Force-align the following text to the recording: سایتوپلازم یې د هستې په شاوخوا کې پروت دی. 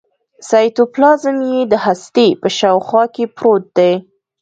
سایتوپلازم 0.49 1.37
یې 1.51 1.59
د 1.71 1.73
هستې 1.85 2.27
په 2.41 2.47
شاوخوا 2.57 3.03
کې 3.15 3.23
پروت 3.37 3.63
دی. 3.77 3.93